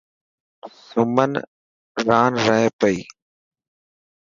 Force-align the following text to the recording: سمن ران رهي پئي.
سمن 0.85 1.31
ران 2.07 2.31
رهي 2.45 2.67
پئي. 2.79 2.97